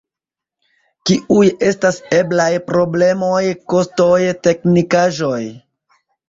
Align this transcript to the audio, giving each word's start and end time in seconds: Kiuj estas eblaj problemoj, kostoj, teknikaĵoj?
Kiuj 1.09 1.43
estas 1.67 1.99
eblaj 2.19 2.47
problemoj, 2.71 3.43
kostoj, 3.75 4.19
teknikaĵoj? 4.49 5.43